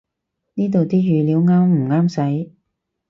[0.55, 2.11] 呢度啲語料啱唔啱
[2.47, 2.51] 使